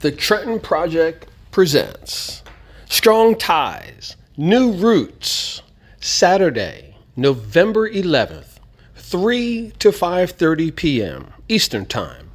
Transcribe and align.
The 0.00 0.12
Trenton 0.12 0.60
Project 0.60 1.26
presents 1.50 2.42
Strong 2.86 3.36
Ties, 3.36 4.14
New 4.36 4.72
Roots, 4.72 5.62
Saturday, 6.02 6.96
November 7.16 7.88
11th, 7.88 8.58
3 8.94 9.72
to 9.78 9.88
5:30 9.88 10.76
p.m. 10.76 11.32
Eastern 11.48 11.86
Time 11.86 12.30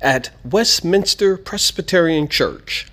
at 0.00 0.30
Westminster 0.44 1.36
Presbyterian 1.36 2.26
Church, 2.26 2.88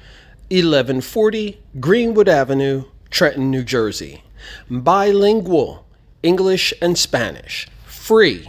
1140 0.49 1.59
Greenwood 1.79 2.29
Avenue, 2.29 2.83
Trenton, 3.09 3.49
New 3.49 3.63
Jersey. 3.63 4.23
Bilingual, 4.69 5.87
English 6.21 6.71
and 6.83 6.99
Spanish, 6.99 7.67
free, 7.85 8.47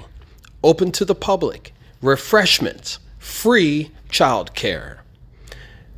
open 0.62 0.92
to 0.92 1.06
the 1.06 1.14
public, 1.14 1.72
refreshments, 2.02 2.98
free 3.18 3.92
childcare. 4.10 4.98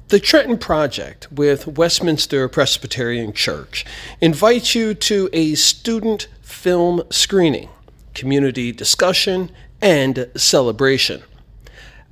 The 0.08 0.20
Trenton 0.20 0.58
Project 0.58 1.26
with 1.32 1.66
Westminster 1.66 2.48
Presbyterian 2.48 3.32
Church 3.32 3.84
invites 4.20 4.72
you 4.72 4.94
to 4.94 5.28
a 5.32 5.56
student 5.56 6.28
film 6.42 7.02
screening, 7.10 7.68
community 8.14 8.70
discussion, 8.70 9.50
and 9.82 10.30
celebration. 10.36 11.24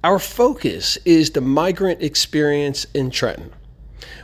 Our 0.03 0.19
focus 0.19 0.99
is 1.05 1.31
the 1.31 1.41
migrant 1.41 2.03
experience 2.03 2.85
in 2.95 3.13
Trenton. 3.13 3.53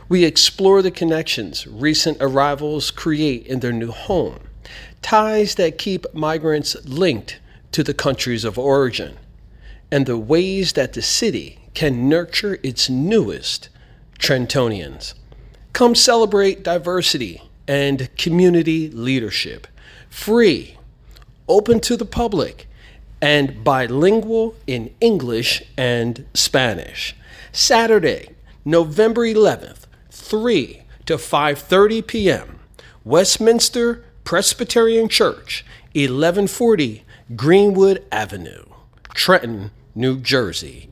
We 0.09 0.25
explore 0.25 0.81
the 0.81 0.91
connections 0.91 1.65
recent 1.65 2.17
arrivals 2.19 2.91
create 2.91 3.47
in 3.47 3.61
their 3.61 3.71
new 3.71 3.91
home, 3.91 4.41
ties 5.01 5.55
that 5.55 5.77
keep 5.77 6.13
migrants 6.13 6.75
linked 6.83 7.39
to 7.71 7.83
the 7.83 7.93
countries 7.93 8.43
of 8.43 8.59
origin, 8.59 9.15
and 9.91 10.05
the 10.05 10.17
ways 10.17 10.73
that 10.73 10.93
the 10.93 11.01
city 11.01 11.59
can 11.73 12.07
nurture 12.07 12.59
its 12.63 12.89
newest 12.89 13.69
Trentonians. 14.17 15.13
Come 15.73 15.95
celebrate 15.95 16.63
diversity 16.63 17.41
and 17.67 18.15
community 18.17 18.89
leadership. 18.89 19.67
Free, 20.09 20.77
open 21.47 21.79
to 21.81 21.97
the 21.97 22.05
public, 22.05 22.67
and 23.21 23.63
bilingual 23.63 24.55
in 24.67 24.93
English 24.99 25.63
and 25.77 26.25
Spanish. 26.33 27.15
Saturday, 27.51 28.29
November 28.65 29.21
11th, 29.21 29.85
3 30.09 30.83
to 31.05 31.17
5:30 31.17 32.07
p.m. 32.07 32.59
Westminster 33.03 34.03
Presbyterian 34.23 35.09
Church, 35.09 35.65
1140 35.93 37.03
Greenwood 37.35 38.03
Avenue, 38.11 38.65
Trenton, 39.13 39.71
New 39.93 40.21
Jersey. 40.21 40.89